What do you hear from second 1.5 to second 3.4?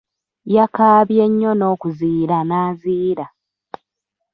n'okuziyira n'aziyira.